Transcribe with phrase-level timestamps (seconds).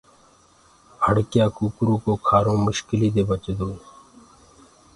[1.05, 1.95] هڙڪيآ ڪوُڪرو
[2.27, 3.77] کآرو مشڪليٚ دي بچدوئي